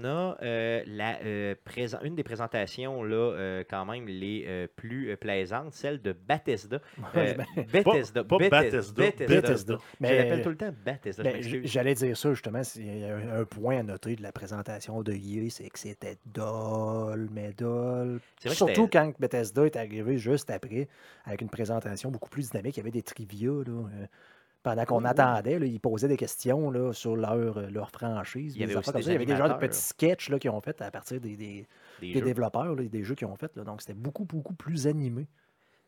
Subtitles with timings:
[0.00, 1.54] on a euh, la, euh,
[2.02, 6.80] une des présentations là, euh, quand même les plus plaisantes, celle de Bethesda.
[7.14, 8.24] Ben, Bethesda.
[8.24, 9.78] pas Bethes- Bethesda.
[10.00, 11.22] Je l'appelle tout le temps Bethesda.
[11.22, 11.42] Ben.
[11.64, 12.62] J'allais dire ça justement.
[12.62, 15.78] s'il y a un, un point à noter de la présentation de EA, c'est que
[15.78, 18.20] c'était dol, mais dol.
[18.46, 20.88] Surtout quand Bethesda est arrivé juste après,
[21.24, 22.76] avec une présentation beaucoup plus dynamique.
[22.76, 23.50] Il y avait des trivia.
[23.50, 23.84] Là,
[24.62, 25.06] pendant qu'on oui.
[25.06, 28.56] attendait, là, ils posaient des questions là, sur leur, euh, leur franchise.
[28.56, 29.10] Il y avait des aussi affaires comme des ça.
[29.10, 31.66] Il y avait des genres de petits sketchs qu'ils ont fait à partir des, des-
[32.12, 33.56] des développeurs, là, des jeux qu'ils ont fait.
[33.58, 35.28] Donc c'était beaucoup, beaucoup plus animé.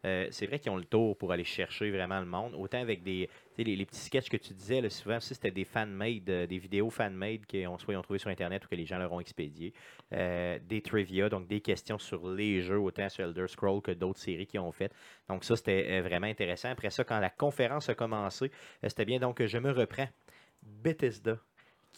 [0.05, 2.55] Euh, c'est vrai qu'ils ont le tour pour aller chercher vraiment le monde.
[2.55, 6.47] Autant avec des les, petits sketchs que tu disais, là, souvent c'était des fan-made, euh,
[6.47, 9.21] des vidéos fan-made qu'ils ont soit ont sur Internet ou que les gens leur ont
[9.21, 9.73] expédié.
[10.13, 14.19] Euh, des trivia, donc des questions sur les jeux, autant sur Elder Scrolls que d'autres
[14.19, 14.95] séries qu'ils ont faites.
[15.29, 16.71] Donc ça, c'était vraiment intéressant.
[16.71, 18.51] Après ça, quand la conférence a commencé,
[18.83, 19.21] c'était bien.
[19.21, 20.09] Donc je me reprends.
[20.63, 21.39] Bethesda,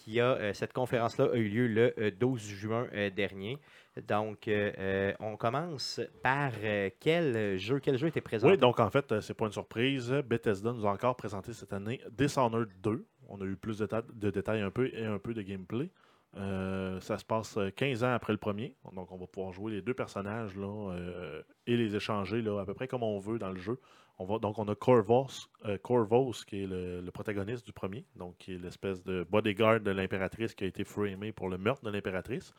[0.04, 3.58] qui a euh, cette conférence-là a eu lieu le euh, 12 juin euh, dernier.
[4.06, 8.52] Donc, euh, euh, on commence par euh, quel jeu Quel jeu était présenté?
[8.52, 10.10] Oui, donc en fait, euh, c'est pas une surprise.
[10.26, 13.06] Bethesda nous a encore présenté cette année Dishonored 2.
[13.28, 15.90] On a eu plus de, de détails un peu et un peu de gameplay.
[16.36, 18.74] Euh, ça se passe euh, 15 ans après le premier.
[18.92, 22.64] Donc on va pouvoir jouer les deux personnages là, euh, et les échanger là, à
[22.66, 23.78] peu près comme on veut dans le jeu.
[24.18, 28.04] On va, donc on a Corvos, euh, Corvos qui est le, le protagoniste du premier,
[28.16, 31.84] donc qui est l'espèce de bodyguard de l'impératrice qui a été framé pour le meurtre
[31.84, 32.52] de l'impératrice.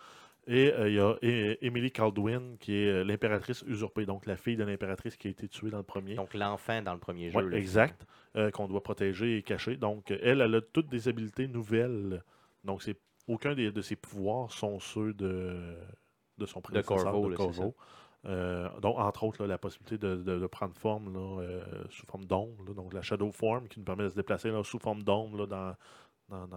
[0.47, 1.15] Et euh, il y a
[1.61, 5.47] Emily Caldwin qui est euh, l'impératrice usurpée, donc la fille de l'impératrice qui a été
[5.47, 6.15] tuée dans le premier.
[6.15, 7.37] Donc, l'enfant dans le premier jeu.
[7.37, 8.05] Ouais, là, exact.
[8.35, 9.75] euh, qu'on doit protéger et cacher.
[9.75, 12.21] Donc, euh, elle, elle a toutes des habiletés nouvelles.
[12.63, 12.95] Donc, c'est
[13.27, 15.75] aucun des- de ses pouvoirs sont ceux de,
[16.37, 17.75] de son prédécesseur, Corvo, de Corvo.
[18.25, 22.05] Euh, donc, entre autres, là, la possibilité de, de- de prendre forme là, euh, sous
[22.07, 22.73] forme d'ombre.
[22.73, 25.75] Donc, la Shadow Form qui nous permet de se déplacer là, sous forme d'ombre dans-
[26.29, 26.47] dans-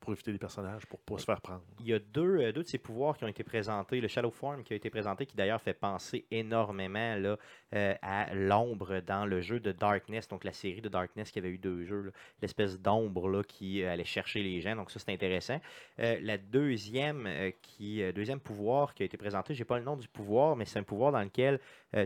[0.00, 1.62] pour éviter les personnages, pour ne pas se faire prendre.
[1.80, 4.00] Il y a deux, euh, deux de ces pouvoirs qui ont été présentés.
[4.00, 7.36] Le Shadow Form qui a été présenté, qui d'ailleurs fait penser énormément là,
[7.74, 11.50] euh, à l'ombre dans le jeu de Darkness, donc la série de Darkness qui avait
[11.50, 12.12] eu deux jeux.
[12.42, 14.76] L'espèce d'ombre qui euh, allait chercher les gens.
[14.76, 15.60] Donc ça, c'est intéressant.
[15.98, 19.96] Euh, la deuxième, euh, qui, deuxième pouvoir qui a été présenté, j'ai pas le nom
[19.96, 21.60] du pouvoir, mais c'est un pouvoir dans lequel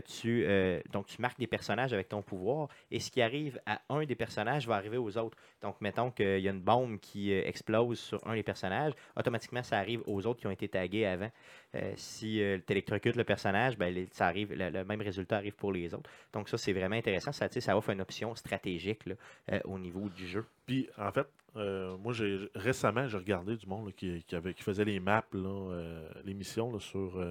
[0.07, 0.47] tu,
[0.91, 2.69] donc, tu marques des personnages avec ton pouvoir.
[2.89, 5.37] Et ce qui arrive à un des personnages va arriver aux autres.
[5.61, 7.41] Donc, mettons qu'il y a une bombe qui euh,
[7.93, 11.29] sur un des personnages, automatiquement, ça arrive aux autres qui ont été tagués avant.
[11.75, 15.37] Euh, si euh, tu électrocutes le personnage, ben, les- ça arrive, le, le même résultat
[15.37, 16.09] arrive pour les autres.
[16.33, 17.31] Donc, ça, c'est vraiment intéressant.
[17.31, 19.15] Ça, ça offre une option stratégique là,
[19.51, 20.45] euh, au niveau du jeu.
[20.65, 24.53] Puis, en fait, euh, moi, j'ai récemment, j'ai regardé du monde là, qui, qui, avait,
[24.53, 27.21] qui faisait les maps, là, les missions là, sur,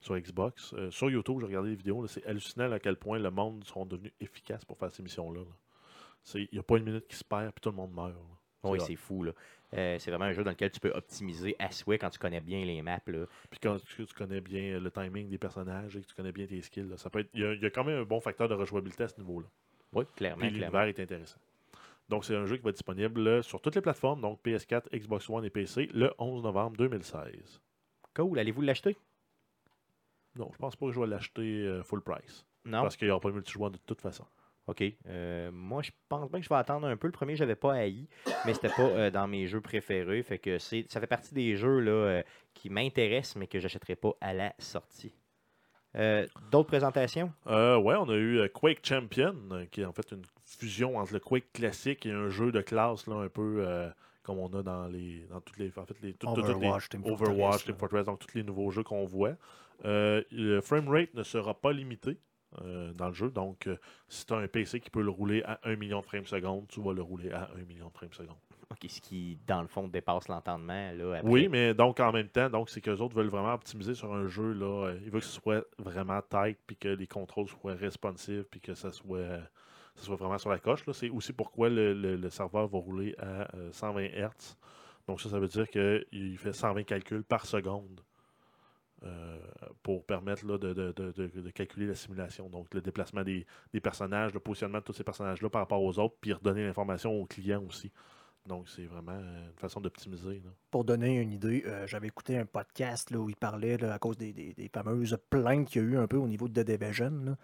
[0.00, 0.74] sur Xbox.
[0.74, 2.06] Euh, sur YouTube, j'ai regardé les vidéos.
[2.08, 5.40] C'est hallucinant à quel point le monde sont devenus efficaces pour faire ces missions-là.
[6.34, 8.08] Il n'y a pas une minute qui se perd, puis tout le monde meurt.
[8.10, 8.14] là.
[8.64, 9.22] Oui, c'est fou.
[9.24, 9.32] là.
[9.74, 12.40] Euh, c'est vraiment un jeu dans lequel tu peux optimiser à souhait quand tu connais
[12.40, 13.00] bien les maps.
[13.06, 13.26] Là.
[13.50, 16.46] Puis quand tu, tu connais bien le timing des personnages et que tu connais bien
[16.46, 17.30] tes skills, là, ça peut être.
[17.32, 19.18] Il y, a, il y a quand même un bon facteur de rejouabilité à ce
[19.18, 19.46] niveau-là.
[19.94, 20.44] Oui, clairement.
[20.44, 21.38] L'univers est intéressant.
[22.08, 25.30] Donc, c'est un jeu qui va être disponible sur toutes les plateformes, donc PS4, Xbox
[25.30, 27.60] One et PC, le 11 novembre 2016.
[28.14, 28.38] Cool.
[28.38, 28.96] Allez-vous l'acheter?
[30.36, 32.44] Non, je pense pas que je vais l'acheter euh, full price.
[32.64, 32.82] Non.
[32.82, 34.26] Parce qu'il n'y aura pas de multijoueur de toute façon.
[34.68, 34.84] OK.
[35.08, 37.08] Euh, moi, je pense bien que je vais attendre un peu.
[37.08, 38.06] Le premier, je n'avais pas haï,
[38.46, 40.22] mais c'était pas euh, dans mes jeux préférés.
[40.22, 42.22] Fait que c'est, ça fait partie des jeux là, euh,
[42.54, 45.12] qui m'intéressent, mais que j'achèterai pas à la sortie.
[45.96, 47.32] Euh, d'autres présentations?
[47.48, 49.34] Euh, ouais, on a eu Quake Champion,
[49.70, 53.06] qui est en fait une fusion entre le Quake classique et un jeu de classe,
[53.08, 53.90] là, un peu euh,
[54.22, 56.50] comme on a dans les dans toutes les en fait les tout- tout- toutes les-
[56.54, 57.78] Overwatch, Team Fortress, Overwatch, Team là.
[57.78, 59.34] Fortress, donc tous les nouveaux jeux qu'on voit.
[59.84, 62.16] Euh, le framerate ne sera pas limité
[62.62, 63.76] euh, dans le jeu, donc euh,
[64.08, 66.66] si tu as un PC qui peut le rouler à 1 million de frames seconde,
[66.68, 68.36] tu vas le rouler à 1 million de frames seconde.
[68.70, 70.92] OK, ce qui, dans le fond, dépasse l'entendement.
[70.92, 71.30] Là, après.
[71.30, 74.26] Oui, mais donc en même temps, donc c'est qu'eux autres veulent vraiment optimiser sur un
[74.28, 77.74] jeu là, euh, ils veulent que ce soit vraiment tight puis que les contrôles soient
[77.74, 79.40] responsives puis que ça soit
[79.94, 80.94] ça soit vraiment sur la coche là.
[80.94, 84.56] C'est aussi pourquoi le, le- le serveur va rouler à euh, 120 Hz.
[85.06, 88.00] Donc ça ça veut dire qu'il fait 120 calculs par seconde.
[89.04, 89.38] Euh,
[89.82, 92.48] pour permettre là, de, de- de- de- calculer la simulation.
[92.48, 95.98] Donc, le déplacement des, des personnages, le positionnement de tous ces personnages-là par rapport aux
[95.98, 97.90] autres, puis redonner l'information aux clients aussi.
[98.46, 100.42] Donc, c'est vraiment euh, une façon d'optimiser.
[100.44, 100.50] là.
[100.70, 103.98] Pour donner une idée, euh, j'avais écouté un podcast là, où il parlait là, à
[103.98, 106.62] cause des, des- des fameuses plaintes qu'il y a eu un peu au niveau de
[106.62, 107.36] The Division, là,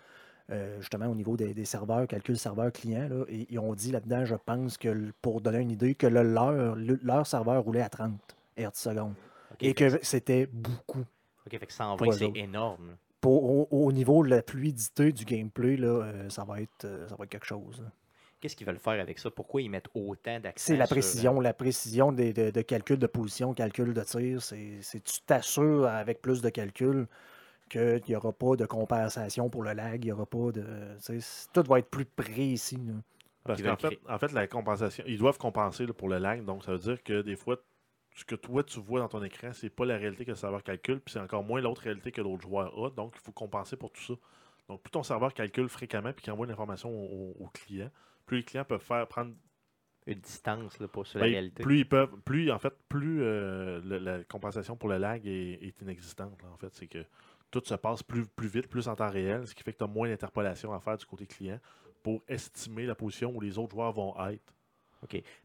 [0.51, 3.09] euh, justement au niveau des, des serveurs, calcul serveur client.
[3.09, 6.23] Là, et ils ont dit là-dedans, je pense que pour donner une idée, que le
[6.23, 8.13] leur, le- leur serveur roulait à 30
[8.57, 9.15] Hz seconde.
[9.53, 11.05] OK, Et que c'était beaucoup.
[11.53, 12.97] OK, fait que 120, pour eux c'est énorme.
[13.21, 17.09] Pour, au, au niveau de la fluidité du gameplay, là, euh, ça, va être, euh,
[17.09, 17.81] ça va être quelque chose.
[17.83, 17.91] là.
[18.41, 19.29] Qu'est-ce qu'ils veulent faire avec ça?
[19.33, 22.63] Pourquoi ils mettent autant d'accent C'est la sur, euh, précision, la précision des- de, de
[22.63, 24.41] calcul de position, calcul de tir.
[24.41, 27.09] C'est, c'est- tu t'assures avec plus de calcul
[27.69, 30.65] qu'il n'y aura pas de compensation pour le lag, il y aura pas de.
[31.53, 32.77] Tout va être plus précis.
[32.77, 32.93] là.
[33.45, 36.45] Parce qu'en fait, en fait, la compensation, ils doivent compenser là, pour le lag.
[36.45, 37.57] Donc, ça veut dire que des fois,
[38.19, 40.65] ce que toi, tu vois dans ton écran, c'est pas la réalité que le serveur
[40.65, 42.91] calcule, puis c'est encore moins l'autre réalité que l'autre joueur a.
[42.91, 44.15] Donc, il faut compenser pour tout ça.
[44.69, 47.91] Donc, plus ton serveur calcule fréquemment puis qu'il envoie l'information au, au client,
[48.27, 49.33] plus les clients peuvent faire prendre.
[50.07, 51.63] une distance là, pour sur la ben, réalité.
[51.63, 52.21] plus ils peuvent.
[52.25, 56.43] Plus, en fait, plus euh, la compensation pour le lag est, est inexistante.
[56.43, 57.05] là, en fait, c'est que
[57.53, 59.85] tout se passe plus, plus vite, plus en temps réel, ce qui fait que tu
[59.85, 61.61] as moins d'interpolation à faire du côté client
[62.03, 64.53] pour estimer la position où les autres joueurs vont être.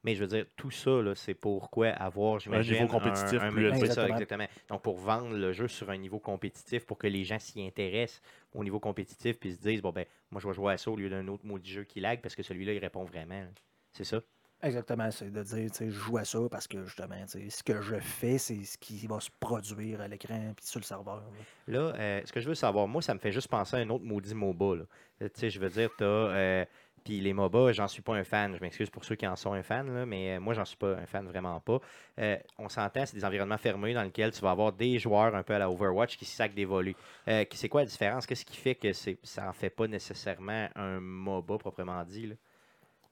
[0.03, 3.51] Mais je veux dire, tout ça, là, c'est pourquoi avoir, j'imagine, niveau compétitif un, un-
[3.51, 3.77] plus élevé.
[3.77, 4.07] Exactement.
[4.07, 4.47] exactement.
[4.69, 8.21] Donc, pour vendre le jeu sur un niveau compétitif, pour que les gens s'y intéressent
[8.53, 10.95] au niveau compétitif, puis se disent, bon, ben, moi, je vais jouer à ça au
[10.95, 13.45] lieu d'un autre maudit jeu qui lag, parce que celui-là, il répond vraiment.
[13.91, 14.21] C'est ça?
[14.61, 17.50] Exactement, c'est de dire, tu sais, je joue à ça parce que justement, tu sais,
[17.50, 20.85] ce que je fais, c'est ce qui va se produire à l'écran puis sur le
[20.85, 21.17] serveur.
[21.17, 21.23] là.
[21.67, 23.89] Là, euh, ce que je veux savoir, moi, ça me fait juste penser à un
[23.89, 24.77] autre maudit MOBA.
[24.77, 24.83] là.
[25.19, 26.05] Tu sais, je veux dire, t'as.
[26.05, 26.65] euh,
[27.03, 28.55] puis les MOBA, j'en suis pas un fan.
[28.55, 30.95] Je m'excuse pour ceux qui en sont un fan, mais euh, moi, j'en suis pas
[30.95, 31.79] un fan, vraiment pas.
[32.19, 35.44] Euh, on s'entend, c'est des environnements fermés dans lesquels tu vas avoir des joueurs un
[35.44, 36.95] peu à la Overwatch qui sacent des volets.
[37.27, 38.25] Euh, c'est quoi la différence?
[38.25, 42.27] Qu'est-ce qui fait que ça en fait pas nécessairement un MOBA proprement dit?
[42.27, 42.35] là?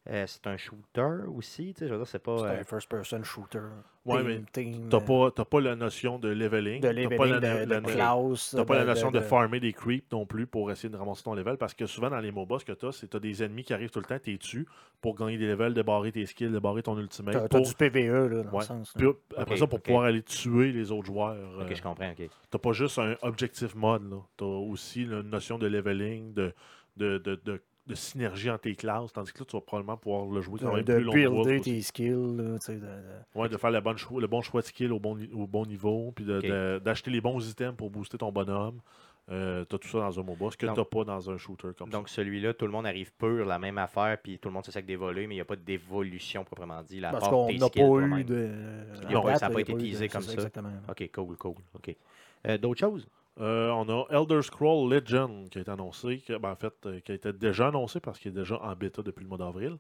[0.10, 2.36] Euh, c'est un shooter aussi, tu sais, je veux dire, c'est pas.
[2.40, 3.60] C'est euh, un first-person shooter.
[4.04, 6.82] Ouais, team- mais T'as euh, pas, t'as pas la notion de leveling.
[6.82, 8.50] de t'as leveling, pas la, de, la- de la- classe.
[8.58, 10.98] t'as pas la de- notion de, de- farmer des creeps non plus pour essayer de
[10.98, 11.56] ramasser ton level.
[11.58, 13.76] Parce que souvent dans les MOBA, ce que t'as, c'est que t'as des ennemis qui
[13.76, 14.66] arrivent tout le temps, t'es dessus
[15.02, 17.36] pour gagner des levels, débarrer tes skills, débarrer ton ultimate.
[17.36, 18.60] T'as pour- du PVE, là, dans Ouais.
[18.62, 18.94] le sens.
[18.98, 19.12] là.
[19.38, 21.38] Après ça, pour pouvoir aller tuer les autres joueurs.
[21.60, 22.28] Ok, euh, je comprends, ok.
[22.50, 24.10] T'as pas juste un objective mode.
[24.10, 24.18] là.
[24.36, 26.54] T'as aussi une notion de leveling, de,
[26.98, 27.20] de,
[27.92, 29.14] de, de- de synergie entre tes classes.
[29.14, 31.42] Tandis que là, tu vas probablement pouvoir le jouer quand De, même de plus long.
[31.44, 32.10] builder tes skills.
[32.10, 35.00] là, de- de- Ouais, de faire la bonne choix- le bon choix de skill au
[35.00, 38.80] bon, au bon niveau, puis de- de- d'acheter les bons items pour booster ton bonhomme.
[39.30, 41.70] Euh, t'as tout ça dans un MOBA, ce que Donc- t'as pas dans un shooter
[41.78, 44.66] comme Donc celui-là, tout le monde arrive pur, la même affaire, puis tout le monde
[44.66, 47.00] se sac des volets, mais il n'y a pas d'évolution proprement dit.
[47.00, 48.50] là, à Parce qu'on tes n'a skills pas eu de.
[49.04, 50.34] Date, ça a là, pas été de- teasé comme ça.
[50.34, 50.72] Exactement.
[50.90, 51.56] Ok, cool, cool.
[51.76, 51.96] Ok.
[52.48, 53.08] Euh, D'autres choses?
[53.40, 57.00] Euh, on a Elder Scroll Legend qui a été annoncé, qui, ben, en fait, euh,
[57.00, 59.78] qui a été déjà annoncé parce qu'il est déjà en bêta depuis le mois d'avril,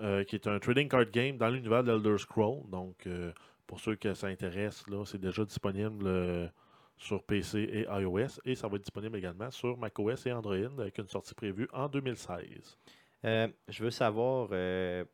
[0.00, 2.62] euh, qui est un trading card game dans l'univers d'Elder Scroll.
[2.70, 3.32] Donc, euh,
[3.66, 6.48] pour ceux que ça intéresse, là, c'est déjà disponible euh,
[6.96, 10.98] sur PC et iOS et ça va être disponible également sur macOS et Android avec
[10.98, 12.78] une sortie prévue en 2016.
[13.24, 15.04] Euh, je veux savoir, euh,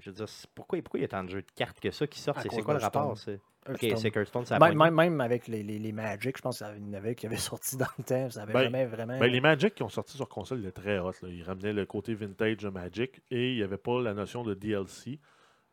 [0.00, 2.06] je veux dire, pourquoi, pourquoi il y a tant de jeux de cartes que ça
[2.06, 2.38] qui sortent?
[2.38, 3.16] À C'est quoi le rapport?
[3.18, 3.96] c'est- Ok, Hearthstone.
[3.98, 6.66] c'est Hearthstone, ça a Même, même, même avec les, les, les Magic, je pense qu'il
[6.84, 8.30] y en avait qui avaient sorti dans le temps.
[8.30, 9.18] Ça avait Ben, jamais vraiment.
[9.18, 11.12] Ben, les Magic qui ont sorti sur console, ils étaient très hot.
[11.22, 11.28] là.
[11.28, 14.54] Ils ramenaient le côté vintage de Magic et il n'y avait pas la notion de
[14.54, 15.18] DLC.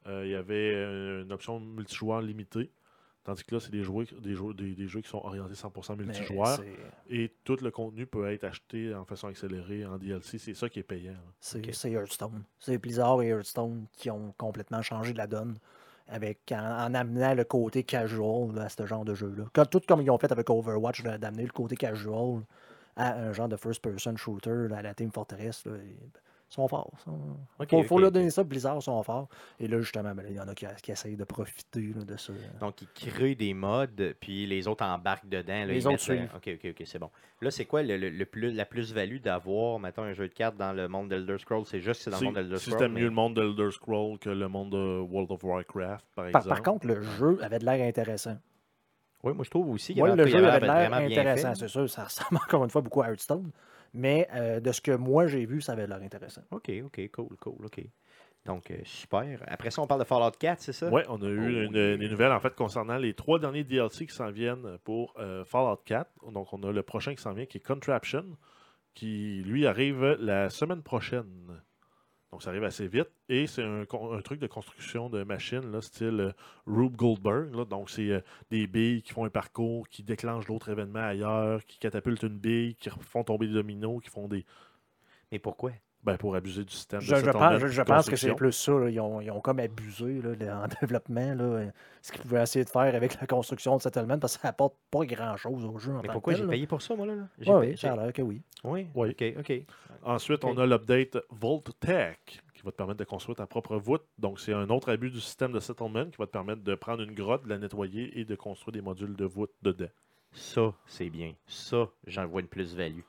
[0.07, 2.72] Euh, il y avait euh, une option multijoueur limitée.
[3.25, 6.04] Tandis que là, c'est des, des, jeux, des, des jeux qui sont orientés 100% mais
[6.04, 6.57] multijoueur.
[6.57, 6.75] c'est-
[7.10, 10.38] Et tout le contenu peut être acheté en façon accélérée en DLC.
[10.40, 11.16] C'est ça qui est payant.
[11.40, 12.44] C'est Hearthstone.
[12.60, 15.57] C'est Blizzard et Hearthstone qui ont complètement changé la donne
[16.08, 19.46] avec, en, en amenant le côté casual à ce genre de jeu-là.
[19.54, 22.42] Comme- Tout comme ils ont fait avec Overwatch, d'amener le côté casual
[22.96, 25.64] à un genre de first-person shooter à la Team Fortress.
[25.66, 25.96] ils
[26.54, 26.92] sont forts.
[27.04, 27.84] Sont...
[27.84, 29.28] Faut, leur donner ça, Blizzard sont forts.
[29.60, 32.16] Et là, justement, ben il y en a qui, qui essayent de profiter là, de
[32.18, 32.31] ça.
[32.60, 35.54] Donc, ils créent des modes, puis les autres embarquent dedans.
[35.54, 37.10] là, Les ils autres mettent, euh, Ok, ok, ok, c'est bon.
[37.42, 40.56] Là, c'est quoi le, le- le plus, la plus-value d'avoir, mettons, un jeu de cartes
[40.57, 41.66] dans le monde d'Elder Scrolls?
[41.66, 42.80] C'est juste que c'est dans le monde d'Elder Si Scrolls.
[42.80, 46.26] c'était mais- mieux le monde d'Elder Scroll que le monde de World of Warcraft, par
[46.31, 46.48] Par, exemple.
[46.50, 48.38] par contre, le jeu avait de l'air intéressant.
[49.24, 51.56] Oui, moi, je trouve aussi qu'il le il y jeu avait de l'air intéressant, fait.
[51.56, 51.90] c'est sûr.
[51.90, 53.52] Ça ressemble encore une fois beaucoup à Hearthstone.
[53.94, 56.42] Mais euh, de ce que moi j'ai vu, ça avait l'air intéressant.
[56.52, 57.81] OK, OK, cool, cool, OK.
[58.45, 59.42] Donc, euh, super.
[59.47, 60.90] Après ça, on parle de Fallout 4, c'est ça?
[60.92, 64.06] Oui, on a eu Oh, une- des nouvelles en fait concernant les trois derniers DLC
[64.06, 66.09] qui s'en viennent pour euh, Fallout 4.
[66.31, 68.26] Donc on a le prochain qui s'en vient qui est Contraption,
[68.94, 71.62] qui lui arrive la semaine prochaine.
[72.33, 73.09] Donc ça arrive assez vite.
[73.30, 76.31] Et c'est un, truc de construction de machines, là, style euh,
[76.66, 77.68] Rube Goldberg.
[77.68, 81.78] Donc c'est euh, des billes qui font un parcours, qui déclenchent d'autres événements ailleurs, qui
[81.78, 84.47] catapultent une bille, qui font tomber des dominos, qui font des.
[85.31, 85.73] Mais pourquoi?
[86.04, 87.00] Ben, pour abuser du système.
[87.00, 88.74] de Je, je settlement pense, je, je pense que c'est plus ça.
[88.74, 88.90] là.
[88.90, 91.33] Ils, ont, ils ont comme abusé là, en développement.
[91.33, 94.42] Là, euh, ce qu'ils pouvaient essayer de faire avec la construction de settlement parce que
[94.42, 97.06] ça apporte pas grand-chose au jeu en Mais tant pourquoi j'ai payé pour ça, moi,
[97.06, 97.14] là?
[97.40, 98.42] J'ai Ouais, payé- oui, ça a l'air que oui.
[98.66, 99.12] Oui, Oui.
[99.12, 99.54] OK, OK.
[100.04, 102.18] Ensuite, on a l'update Volt Tech
[102.54, 104.04] qui va te permettre de construire ta propre voûte.
[104.18, 107.02] Donc, c'est un autre abus du système de settlement qui va te permettre de prendre
[107.02, 109.88] une grotte, de la nettoyer et de construire des modules de voûte dedans.
[110.33, 111.33] Ça, c'est bien.
[111.48, 113.02] Ça, j'en vois une plus-value.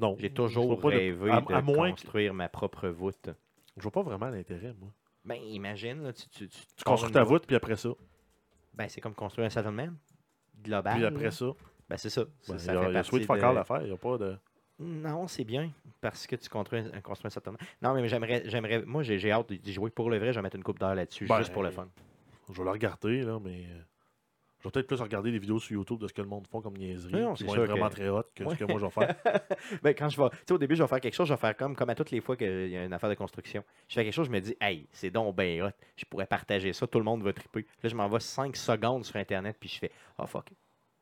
[0.00, 0.16] Non.
[0.18, 3.30] J'ai toujours de- rêvé à- de à moins que- construire ma propre voûte.
[3.76, 4.90] Je vois pas vraiment l'intérêt, moi.
[5.24, 7.90] Ben, imagine, là, tu, tu, tu, Tu construis ta voûte, puis après ça?
[8.74, 9.88] Ben, c'est comme construire un settlement
[10.62, 10.96] global.
[10.96, 11.30] Puis après là.
[11.30, 11.46] ça?
[11.88, 12.24] Ben, c'est ça.
[12.48, 13.80] Ben, ça il y a, fait y a de- à faire.
[13.82, 14.36] Il n'y a pas de.
[14.80, 15.70] Non, c'est bien
[16.00, 17.58] parce que tu construis un, construis un settlement.
[17.80, 20.32] Non, mais j'aimerais, j'aimerais, moi, j'ai, j'ai hâte d'y jouer pour le vrai.
[20.32, 21.88] Je vais mettre une coupe d'heure là-dessus, Ben, juste pour le fun.
[22.50, 23.66] Je vais le regarder, là, mais.
[24.64, 26.62] Je vais peut-être plus regarder les vidéos sur YouTube de ce que le monde font
[26.62, 27.12] comme niaiserie.
[27.12, 28.54] Non, qui vont être vraiment que- très hot que Ouais.
[28.54, 29.14] ce que moi je vais faire.
[29.82, 31.38] Ben, quand je vais, tu sais, au début, je vais faire quelque chose, je vais
[31.38, 33.62] faire comme, comme à toutes les fois qu'il y a une affaire de construction.
[33.88, 36.72] Je fais quelque chose, je me dis, hey, c'est donc ben hot, je pourrais partager
[36.72, 37.66] ça, tout le monde va triper.
[37.82, 40.46] Là, je m'envoie 5 secondes sur Internet, puis je fais, oh fuck.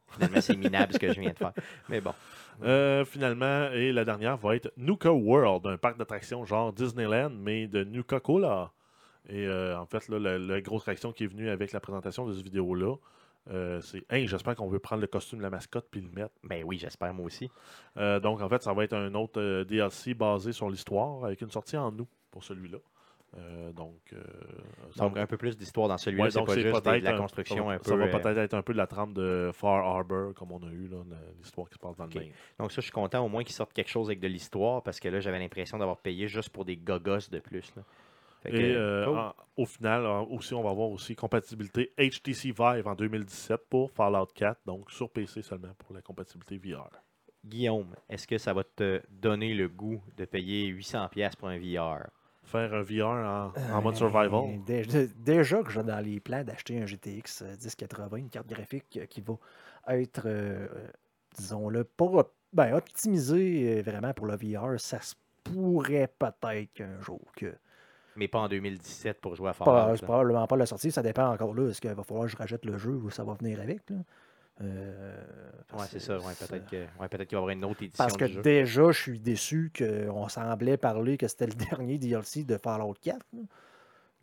[0.09, 1.52] Finalement, c'est minable ce que je viens de faire.
[1.88, 2.12] Mais bon.
[2.64, 7.66] Euh, finalement, et la dernière va être Nuka World, un parc d'attractions genre Disneyland, mais
[7.69, 8.73] de Nuka Cola.
[9.28, 12.26] Et euh, en fait, là, la, la grosse réaction qui est venue avec la présentation
[12.26, 12.97] de cette vidéo-là,
[13.51, 16.35] euh, c'est Hey, j'espère qu'on veut prendre le costume de la mascotte puis le mettre.
[16.45, 17.51] Ben oui, j'espère moi aussi.
[17.97, 21.41] Euh, donc, en fait, ça va être un autre euh, DLC basé sur l'histoire avec
[21.41, 22.79] une sortie en août pour celui-là.
[23.75, 24.15] Donc,
[24.95, 26.25] ça Donc, va- un peu plus d'histoire dans celui-là.
[26.25, 27.85] Ouais, c'est donc pas c'est juste des- de la construction ça va, un peu.
[27.89, 30.71] ça va peut-être être un peu de la trame de Far Harbor, comme on a
[30.71, 30.91] eu,
[31.39, 32.29] l'histoire qui se passe dans le Maine.
[32.59, 35.01] Donc ça, je suis content au moins qu'ils sortent quelque chose avec de l'histoire parce
[35.01, 37.73] que là, j'avais l'impression d'avoir payé juste pour des gogos de plus.
[37.75, 37.83] là.
[38.43, 39.19] Fait que, Et euh, cool.
[39.19, 43.91] en- au final, euh, aussi, on va avoir aussi compatibilité HTC Vive en 2017 pour
[43.91, 46.91] Fallout 4, donc sur PC seulement pour la compatibilité VR.
[47.45, 52.09] Guillaume, est-ce que ça va te donner le goût de payer 800$ pour un VR?
[52.45, 54.65] Faire un VR en, en mode Euh, survival.
[54.67, 59.07] Déjà, déjà que j'ai dans les plans d'acheter un GTX 1080, une carte graphique euh,
[59.07, 59.35] qui va
[59.89, 60.89] être, euh, euh,
[61.37, 67.21] disons-le, pas ben, optimisée euh, vraiment pour le VR, ça se pourrait peut-être qu'un jour
[67.37, 67.55] que.
[68.16, 69.97] Mais pas en 2017 pour jouer à Fallout.
[69.97, 71.71] c'est probablement pas la sortie, ça dépend encore là.
[71.71, 73.88] Est-ce qu'il va falloir que je rachète le jeu ou ça va venir avec?
[73.90, 73.97] Là?
[74.61, 75.16] Euh,
[75.75, 76.19] Ouais, c'est ça.
[76.19, 78.42] Ouais, peut-être ouais, qu'il va y avoir une autre édition Parce que du jeu.
[78.42, 83.16] déjà, je suis déçu qu'on semblait parler que c'était le dernier DLC de Fallout 4.
[83.33, 83.40] là.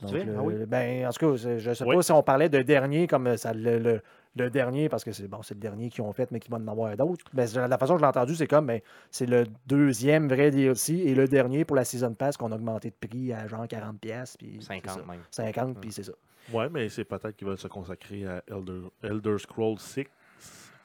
[0.02, 0.54] Donc, le- Ah oui?
[0.66, 1.96] ben, en tout cas, je ne sais Oui.
[1.96, 4.02] pas si on parlait de dernier comme ça, le, le-
[4.36, 6.58] le dernier, parce que c'est bon, c'est le dernier qu'ils ont fait, mais qu'ils vont
[6.64, 7.26] en avoir d'autres.
[7.34, 8.80] Mais la façon que je l'ai entendu, c'est comme ben,
[9.12, 12.92] c'est le deuxième vrai DLC et le dernier pour la Season Pass qu'on a augmenté
[12.92, 14.38] de prix à genre 40$.
[14.38, 15.06] Puis c'est 50 ça.
[15.06, 15.22] même.
[15.32, 16.14] 50, puis c'est ça.
[16.54, 20.06] Ouais, mais c'est peut-être qu'ils veulent se consacrer à Elder, Elder Scrolls 6,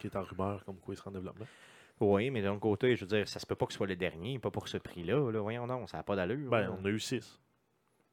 [0.00, 1.46] qui est en rumeur comme quoi il sera en développement.
[2.00, 3.94] Oui, mais d'un côté, je veux dire, ça se peut pas que ce soit le
[3.96, 5.30] dernier, pas pour ce prix-là.
[5.30, 5.40] Là.
[5.40, 6.50] Voyons non, ça n'a pas d'allure.
[6.50, 6.76] Ben, là.
[6.80, 7.38] on a eu 6.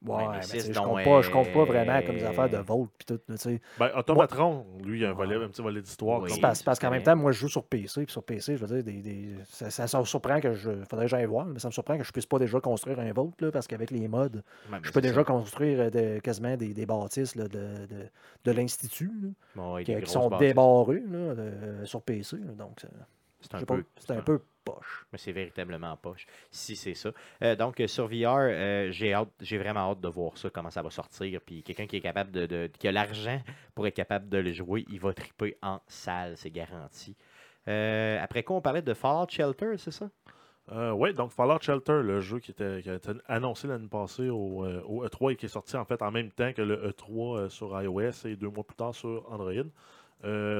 [0.04, 3.06] Ouais, mais je compte pas, je compte pas vraiment comme des affaires de Volt puis
[3.06, 3.18] tout.
[3.26, 3.60] tu sais.
[3.78, 5.44] Ben, Automatron, lui, il a un, volet, Ouais.
[5.44, 6.20] un petit volet d'histoire.
[6.20, 6.28] Oui.
[6.28, 8.04] comme- C'est parce, qu'en même temps, moi, je joue sur PC.
[8.04, 10.70] Puis sur PC, je veux dire, des, des- ça, ça, ça me surprend que je.
[10.90, 13.12] faudrait que j'aille voir, mais ça me surprend que je puisse pas déjà construire un
[13.12, 14.08] Volt, là, parce qu'avec les
[14.70, 15.24] mais je peux déjà ça.
[15.24, 18.08] construire euh, de- quasiment des, des bâtisses là, de, de,
[18.44, 20.48] de l'Institut, là, Bon, ouais, qui, sont bâtisses.
[20.48, 22.36] débarrés là, de- sur PC.
[22.58, 22.84] donc,
[23.40, 23.84] C'est un peu.
[24.10, 24.40] un peu
[24.72, 25.06] poche.
[25.12, 27.10] Mais c'est véritablement poche, si c'est ça.
[27.42, 30.70] Euh, donc, euh, sur VR, euh, j'ai hâte, j'ai vraiment hâte de voir ça, comment
[30.70, 31.40] ça va sortir.
[31.40, 33.40] Puis quelqu'un qui est capable de, qui a l'argent
[33.74, 37.16] pour être capable de le jouer, il va triper en salle, c'est garanti.
[37.66, 40.08] Après quoi, on parlait de Fallout Shelter, c'est ça?
[40.70, 44.80] Oui, donc Fallout Shelter, le jeu qui, était, a été annoncé l'année passée au, euh,
[44.86, 47.48] au E3 et qui est sorti en fait en même temps que le E3 euh,
[47.48, 49.52] sur iOS et deux mois plus tard sur Android,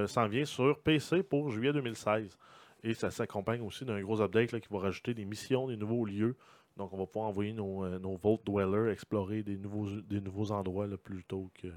[0.09, 2.37] s'en vient sur PC pour juillet 2016.
[2.84, 6.04] Et ça s'accompagne aussi d'un gros update là, qui va rajouter des missions, des nouveaux
[6.04, 6.36] lieux.
[6.76, 10.86] Donc on va pouvoir envoyer nos, euh, Vault Dwellers explorer des nouveaux, des nouveaux endroits
[10.86, 11.68] là, plutôt que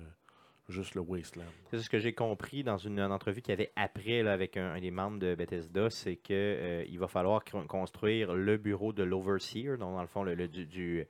[0.70, 1.44] juste le Wasteland.
[1.70, 4.80] C'est ce que j'ai compris dans une, entrevue qu'il y avait après là, avec un,
[4.80, 9.78] des membres de Bethesda, c'est que euh, va falloir con- construire le bureau de l'Overseer,
[9.78, 11.06] donc dans le fond le, du-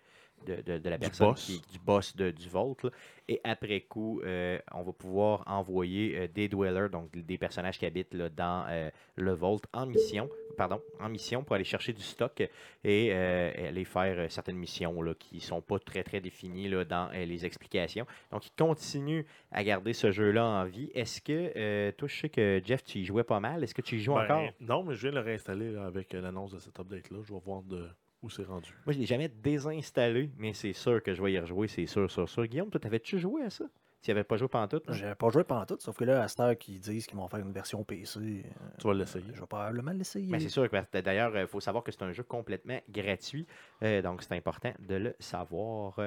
[0.46, 1.46] de, de- de la Du personne boss.
[1.46, 2.78] qui du boss de, du Vault.
[2.84, 2.90] là.
[3.28, 7.86] Et après coup, euh, on va pouvoir envoyer euh, des dwellers, donc des personnages qui
[7.88, 12.04] habitent là, dans euh, le Vault en mission, pardon, en mission pour aller chercher du
[12.04, 12.44] stock
[12.84, 17.46] et aller faire certaines missions là, qui sont pas très très définies là, dans les
[17.46, 18.06] explications.
[18.32, 20.92] Donc, il continue à garder ce jeu-là en vie.
[20.94, 23.64] Est-ce que, toi, je sais que Jeff, tu y jouais pas mal.
[23.64, 24.50] Est-ce que tu y joues Ben, encore?
[24.60, 27.20] Non, mais je viens le réinstaller avec l'annonce de cet update-là.
[27.24, 27.88] Je vais voir de,
[28.26, 28.70] où c'est rendu?
[28.86, 32.10] Moi, je l'ai jamais désinstallé, mais c'est sûr que je vais y rejouer, c'est sûr,
[32.12, 32.46] sûr, sûr.
[32.46, 33.66] Guillaume, toi, t'avais-tu joué à ça?
[34.02, 34.82] Tu n'y avais pas joué pendant tout?
[34.90, 37.28] J'avais pas joué pendant tout, sauf que là, à cette heure qu'ils disent qu'ils vont
[37.28, 38.42] faire une version PC, euh,
[38.80, 39.26] Tu vas l'essayer.
[39.34, 40.32] je vais probablement l'essayer.
[40.32, 43.48] Ben, c'est sûr que que d'ailleurs, il faut savoir que c'est un jeu complètement gratuit.
[43.82, 46.00] euh, donc, c'est important de le savoir.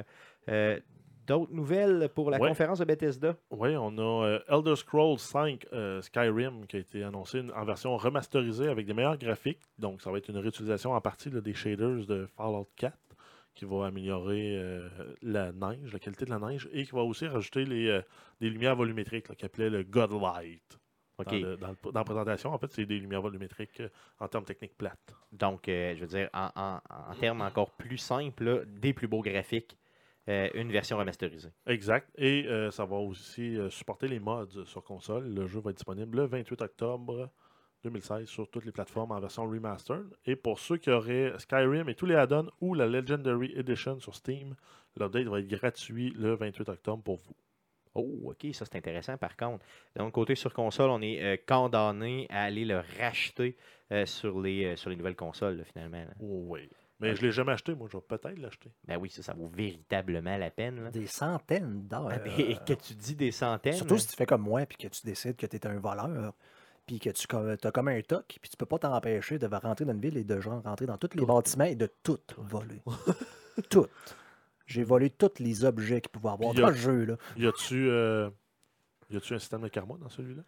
[0.48, 0.78] Euh,
[1.28, 2.48] D'autres nouvelles pour la Ouais.
[2.48, 3.36] conférence de Bethesda?
[3.50, 7.96] Oui, on a euh, Elder Scrolls 5 euh, Skyrim qui a été annoncé en version
[7.98, 9.60] remasterisée avec des meilleurs graphiques.
[9.78, 12.96] Donc, ça va être une réutilisation en partie là, des shaders de Fallout 4
[13.54, 14.88] qui va améliorer euh,
[15.20, 18.00] la neige, la qualité de la neige et qui va aussi rajouter les, euh,
[18.40, 20.78] des lumières volumétriques qu'il appelait le Godlight.
[21.18, 21.26] OK.
[21.26, 23.88] Dans, le- dans le- dans la présentation, en fait, c'est des lumières volumétriques euh,
[24.20, 25.12] en termes techniques plates.
[25.32, 26.80] Donc, euh, je veux dire, en, en-
[27.10, 29.76] en termes encore plus simples, là, des plus beaux graphiques
[30.28, 31.50] euh, une version remasterisée.
[31.66, 32.08] Exact.
[32.16, 35.32] Et euh, ça va aussi euh, supporter les mods sur console.
[35.34, 37.30] Le jeu va être disponible le 28 octobre
[37.84, 40.06] 2016 sur toutes les plateformes en version remastered.
[40.26, 44.14] Et pour ceux qui auraient Skyrim et tous les add-ons ou la Legendary Edition sur
[44.14, 44.54] Steam,
[44.96, 47.34] l'update va être gratuit le 28 octobre pour vous.
[47.94, 49.64] Oh, ok, ça c'est intéressant par contre.
[49.96, 53.56] Donc, côté sur console, on est euh, condamné à aller le racheter
[53.92, 55.98] euh, sur, les, euh, sur les nouvelles consoles, là, finalement.
[55.98, 56.14] là.
[56.20, 56.68] Oui.
[57.00, 57.74] Mais je ne l'ai jamais acheté.
[57.74, 58.72] Moi, je vais peut-être l'acheter.
[58.86, 60.82] Ben oui, ça, ça vaut véritablement la peine.
[60.84, 60.90] là.
[60.90, 62.08] Des centaines d'heures.
[62.10, 63.74] Ah, ben, que tu dis des centaines.
[63.74, 66.34] Surtout si tu fais comme moi, puis que tu décides que tu es un voleur,
[66.86, 69.92] puis que tu as comme un toc, puis tu peux pas t'empêcher de rentrer dans
[69.92, 72.82] une ville et de genre rentrer dans tous les bâtiments et de tout voler.
[73.70, 73.86] tout.
[74.66, 77.04] J'ai volé tous les objets qu'il pouvait avoir Puis, dans le jeu.
[77.04, 77.16] Là.
[77.36, 78.28] Y a-tu euh,
[79.10, 80.42] y a-tu un système de karma dans celui-là?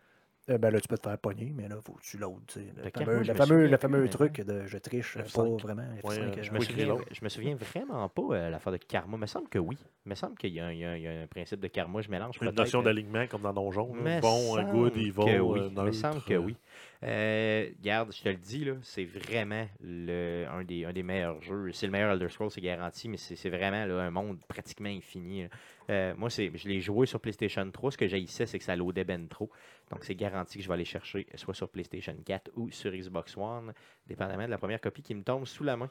[0.51, 2.41] Euh, ben là, tu peux te faire pogner, mais là, faut que tu l'audes.
[2.57, 5.33] Le Le fameux, le fameux, le truc de je triche euh, F5.
[5.59, 5.83] pas vraiment.
[5.83, 8.79] F5, Ouais, euh, Je me, Oui, souviens, je me souviens vraiment pas euh, l'affaire de
[8.79, 9.17] karma.
[9.17, 9.79] Il me semble que oui.
[10.07, 12.01] Il me semble qu'il y, a un- y un- y a un principe de karma.
[12.01, 13.95] Je mélange Une notion d'alignement comme dans Donjon.
[14.21, 15.61] Bon, euh, good, evil, oui.
[15.61, 16.57] euh, Il me semble que oui.
[17.03, 21.73] Euh, Garde, je te le dis, c'est vraiment le, un, des, un des meilleurs jeux.
[21.73, 25.47] C'est le meilleur Elder Scrolls, c'est garanti, mais c'est vraiment là, un monde pratiquement infini.
[25.89, 27.93] Euh, moi, je l'ai joué sur PlayStation 3.
[27.93, 29.51] Ce que j'haïssais, c'est que ça loadait ben trop.
[29.91, 33.35] Donc, c'est garanti que je vais aller chercher soit sur PlayStation 4 ou sur Xbox
[33.39, 33.73] One,
[34.07, 35.89] dépendamment de la première copie qui me tombe sous la main.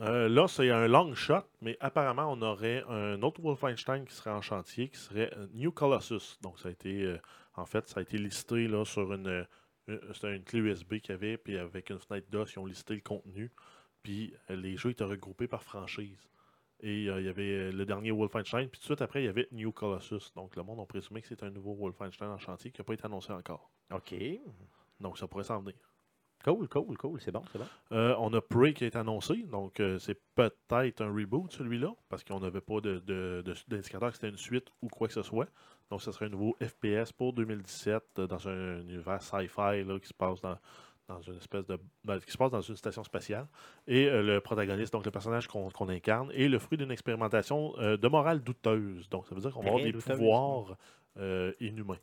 [0.00, 4.30] Euh, là, c'est un long shot, mais apparemment, on aurait un autre Wolfenstein qui serait
[4.30, 6.38] en chantier, qui serait New Colossus.
[6.42, 7.14] Donc, ça a été,
[7.54, 9.46] en fait, ça a été listé là, sur une-
[10.14, 12.94] c'était une clé USB qu'il y avait, puis avec une fenêtre DOS, ils ont listé
[12.94, 13.50] le contenu,
[14.02, 16.18] puis euh, les jeux étaient regroupés par franchise.
[16.84, 19.26] Et euh, il y avait euh, le dernier Wolfenstein, puis tout de suite après, il
[19.26, 20.32] y avait New Colossus.
[20.34, 22.94] Donc, le monde a présumé que c'est un nouveau Wolfenstein en chantier qui n'a pas
[22.94, 23.70] été annoncé encore.
[23.92, 24.14] OK.
[25.00, 25.76] Donc, ça pourrait s'en venir.
[26.44, 27.20] Cool, cool, cool.
[27.20, 27.66] C'est bon, c'est bon.
[27.92, 32.24] Euh, on a Prey qui est annoncé, donc euh, c'est peut-être un reboot celui-là, parce
[32.24, 35.22] qu'on n'avait pas de- de- de- d'indicateur que c'était une suite ou quoi que ce
[35.22, 35.46] soit.
[35.92, 40.08] Donc ce serait un nouveau FPS pour 2017 euh, dans un univers sci-fi là, qui
[40.08, 40.56] se passe dans,
[41.06, 41.78] dans une espèce de.
[42.02, 43.46] ben, qui se passe dans une station spatiale.
[43.86, 47.74] Et euh, le protagoniste, donc le personnage qu'on qu'on incarne, est le fruit d'une expérimentation
[47.78, 49.06] euh, de morale douteuse.
[49.10, 50.78] Donc ça veut dire qu'on va avoir des douteuse, pouvoirs
[51.18, 51.98] euh, inhumains.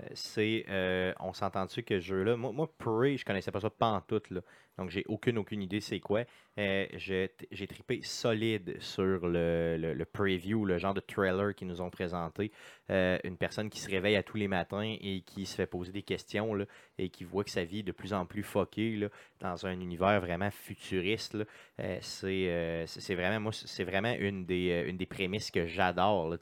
[0.00, 0.64] Euh, c'est.
[0.68, 2.36] euh, on s'entend dessus que ce jeu-là.
[2.36, 4.02] Moi, moi, Prey, je connaissais pas ça pas en.
[4.30, 4.40] Là.
[4.78, 6.24] Donc, j'ai aucune, aucune idée c'est quoi.
[6.58, 11.90] Euh, j'ai trippé solide sur le, le- preview, le genre de trailer qu'ils nous ont
[11.90, 12.50] présenté.
[12.88, 16.02] Une personne qui se réveille à tous les matins et qui se fait poser des
[16.02, 16.56] questions
[16.98, 19.08] et qui voit que sa vie est de plus en plus fuckée
[19.40, 21.36] dans un univers vraiment futuriste.
[22.00, 23.50] c'est vraiment,
[24.18, 26.34] une des, une des prémices que j'adore.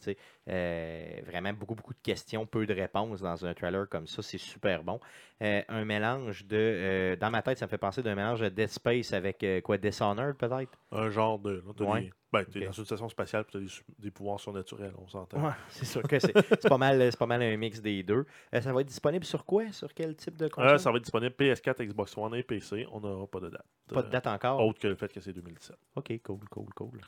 [0.50, 4.20] Euh, vraiment beaucoup, beaucoup de questions, peu de réponses dans un trailer comme ça.
[4.20, 4.98] C'est super bon.
[5.42, 6.56] Euh, un mélange de.
[6.56, 9.78] euh, dans ma tête, ça me fait penser d'un mélange de Dead Space avec quoi
[9.78, 10.72] Dishonored peut-être?
[10.90, 11.62] Un genre de.
[11.64, 12.00] là, Ouais.
[12.02, 12.66] des- ben, t'es Ok.
[12.66, 15.44] dans une station spatiale et tu as des, pouvoirs surnaturels, on s'entend.
[15.44, 16.32] Ouais, c'est sûr que c'est
[16.68, 18.24] pas, mal, pas mal un mix des deux.
[18.52, 19.70] Ça va être disponible sur quoi?
[19.72, 20.78] Sur quel type de console?
[20.78, 22.86] Ça va être disponible PS4, Xbox One et PC.
[22.92, 23.66] On n'aura pas de date.
[23.88, 24.64] Pas de date encore?
[24.64, 25.76] Autre que le fait que c'est 2017.
[25.96, 27.00] Ok, cool, cool, cool.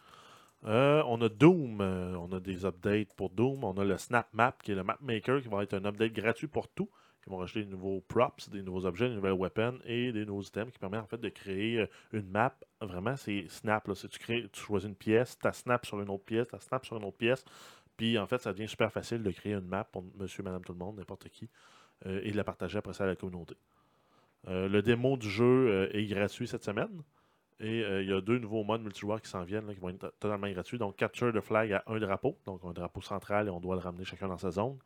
[0.65, 1.81] Euh, on a Doom.
[1.81, 3.65] euh, on a des updates pour Doom.
[3.65, 6.13] On a le Snap Map, qui est le Map Maker, qui va être un update
[6.13, 6.89] gratuit pour tout.
[7.27, 10.43] Ils vont rajouter des nouveaux props, des nouveaux objets, des nouvelles weapons et des nouveaux
[10.43, 12.55] items qui permettent en fait de créer euh, une map.
[12.81, 13.89] Vraiment, c'est Snap.
[13.95, 17.05] Tu, crées, choisis une pièce, tu Snap sur une autre pièce, tu Snap sur une
[17.05, 17.45] autre pièce.
[17.97, 20.73] Puis en fait, ça devient super facile de créer une map pour monsieur, madame, tout
[20.73, 21.49] le monde, n'importe qui,
[22.07, 23.55] et de la partager après ça à la communauté.
[24.49, 27.03] Le démo du jeu est gratuit cette semaine.
[27.63, 29.99] Et euh, il y a deux nouveaux modes multijoueurs qui s'en viennent, qui vont être
[29.99, 30.79] to- totalement gratuits.
[30.79, 33.81] Donc, Capture the Flag à un drapeau, donc un drapeau central, et on doit le
[33.81, 34.79] ramener chacun dans sa zone.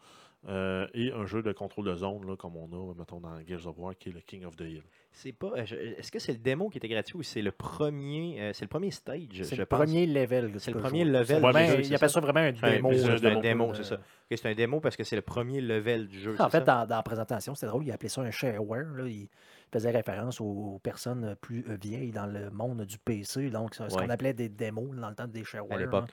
[0.49, 3.66] Euh, et un jeu de contrôle de zone, là, comme on a, mettons, dans Gears
[3.66, 4.83] of War, qui est le King of the Hill.
[5.11, 5.49] C'est pas.
[5.57, 5.64] euh,
[5.99, 8.68] Est-ce que c'est le démo qui était gratuit ou c'est le premier euh, C'est le
[8.68, 9.81] premier stage, C'est le pense?
[9.81, 10.53] premier level.
[10.59, 11.11] C'est le premier jouer.
[11.12, 12.14] level vraiment- jeu, Il appelle ça.
[12.14, 12.92] ça vraiment un démo.
[12.92, 13.99] c'est un démo, démo, c'est ça.
[14.31, 16.37] C'est un démo parce que c'est le premier level du jeu.
[16.38, 16.64] En fait, ça?
[16.64, 18.87] dans, dans la présentation, c'était drôle, il appelait ça un shareware.
[18.94, 19.09] Là.
[19.09, 19.29] Il
[19.72, 23.51] faisait référence aux personnes plus vieilles dans le monde du PC.
[23.51, 24.05] Donc, c'est ce Ouais.
[24.05, 25.77] qu'on appelait des démos dans le temps des shareware.
[25.77, 26.09] à l'époque.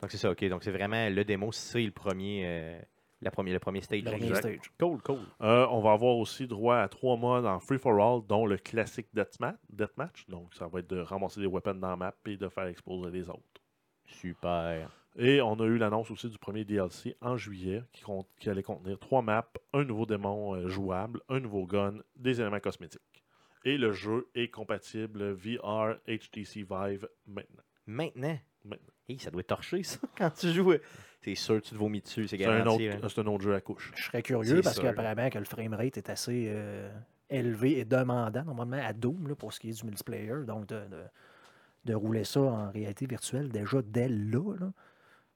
[0.00, 0.44] Donc c'est ça, ok.
[0.48, 2.80] Donc c'est vraiment le démo, c'est le premier, euh,
[3.20, 4.02] la première, le premier stage.
[4.04, 4.40] Le premier Exact.
[4.40, 4.72] stage.
[4.78, 5.18] Cool, cool.
[5.42, 8.56] Euh, on va avoir aussi droit à trois modes en free for all, dont le
[8.58, 9.56] classique deathmatch.
[9.70, 10.26] deathmatch.
[10.28, 13.10] Donc, ça va être de ramasser des weapons dans la map et de faire exploser
[13.10, 13.42] les autres.
[14.06, 14.90] Super.
[15.16, 18.62] Et on a eu l'annonce aussi du premier DLC en juillet qui, compte- qui allait
[18.62, 23.02] contenir trois maps, un nouveau démon euh, jouable, un nouveau gun, des éléments cosmétiques.
[23.64, 27.62] Et le jeu est compatible VR HTC Vive maintenant.
[27.86, 28.38] Maintenant?
[28.64, 28.92] Maintenant.
[29.08, 30.74] Hey, ça doit torcher ça quand tu joues.
[31.36, 32.88] C'est sûr, tu te vomis dessus, c'est garanti.
[32.88, 32.98] hein.
[33.08, 33.92] c'est un autre jeu à couche.
[33.96, 36.90] Je serais curieux parce qu'apparemment que le framerate est assez euh,
[37.30, 40.32] élevé et demandant normalement à Doom là, pour ce qui est du multiplayer.
[40.46, 41.04] Donc de, de-
[41.84, 44.54] de rouler ça en réalité virtuelle déjà dès là.
[44.60, 44.72] là.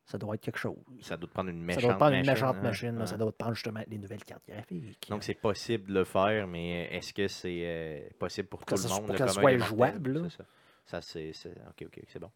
[0.04, 0.76] ça doit être quelque chose.
[1.00, 2.62] Ça doit te prendre une Ça méchante doit te prendre une machine, méchante hein.
[2.62, 2.98] machine.
[2.98, 3.06] là.
[3.06, 5.08] Ça doit te prendre justement les nouvelles cartes graphiques.
[5.08, 8.76] Donc, c'est possible de le faire, mais est-ce que c'est euh, possible pour, que tout
[8.76, 9.06] ça le soit- monde?
[9.06, 10.44] pour le que ça soit jouable, ça.
[10.84, 11.32] Ça, c'est-
[11.70, 12.30] OK, OK, c'est bon.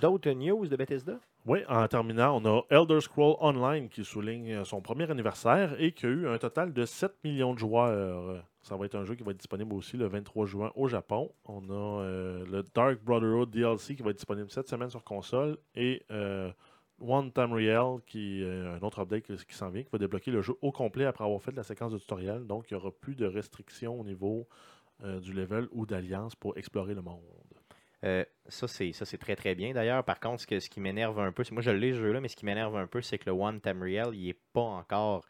[0.00, 1.18] D'autres news de Bethesda?
[1.46, 5.92] Oui, en terminant, on a Elder Scroll Online qui souligne euh, son premier anniversaire et
[5.92, 8.44] qui a eu un total de 7 millions de joueurs.
[8.62, 11.32] Ça va être un jeu qui va être disponible aussi le 23 juin au Japon.
[11.46, 15.56] On a euh, le Dark Brotherhood DLC qui va être disponible cette semaine sur console
[15.74, 16.52] et euh,
[17.00, 20.30] One Time Real qui est un autre update qui, qui s'en vient, qui va débloquer
[20.30, 22.46] le jeu au complet après avoir fait la séquence de tutoriel.
[22.46, 24.46] Donc, il n'y aura plus de restrictions au niveau
[25.22, 27.22] du level ou d'alliance pour explorer le monde.
[28.04, 29.72] Euh, ça, c'est très très bien.
[29.74, 31.98] D'ailleurs, par contre, ce, que- ce qui m'énerve un peu, c'est moi je l'ai ce
[31.98, 34.38] jeu-là, mais ce qui m'énerve un peu, c'est que le One Time Real, il n'est
[34.52, 35.24] pas encore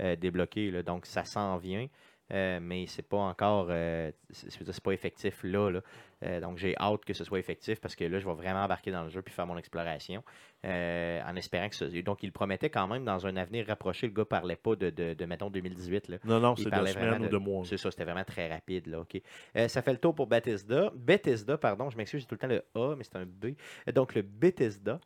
[0.00, 0.70] euh, débloqué.
[0.70, 0.82] là.
[0.82, 1.86] donc ça s'en vient.
[2.32, 5.80] Euh, mais c'est pas encore euh, c'est pas effectif là, là.
[6.24, 8.90] Euh, donc j'ai hâte que ce soit effectif parce que là je vais vraiment embarquer
[8.90, 10.24] dans le jeu puis faire mon exploration
[10.64, 11.84] en espérant que ce...
[12.00, 15.14] donc il promettait quand même dans un avenir rapproché le gars parlait pas de, de,
[15.14, 16.16] de, mettons 2018 là.
[16.24, 17.64] Non, non, c'est de semaines vraiment ou de mois.
[17.64, 18.88] C'est ça, c'était vraiment très rapide.
[18.88, 19.20] Là, ok.
[19.68, 20.90] Ça fait le tour pour Bethesda.
[20.96, 23.54] Bethesda, pardon, je m'excuse, j'ai tout le temps le A, mais c'est un B.
[23.94, 24.98] Donc le Bethesda.